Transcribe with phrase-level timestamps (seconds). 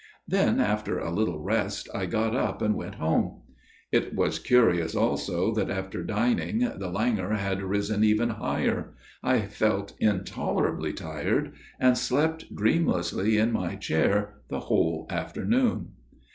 [0.27, 3.43] Then, after a little rest, I got up and went home.
[3.91, 9.93] It was curious also that after dining the languor had risen even higher: I felt
[9.99, 15.89] intolerably tired, and slept dreamlessly in my chair the whole afternoon.